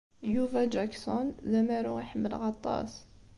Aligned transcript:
Yuba 0.35 0.61
Jackson 0.73 1.25
d 1.51 1.51
amaru 1.59 1.93
i 2.01 2.05
ḥemmleɣ 2.11 2.41
aṭas. 2.51 2.91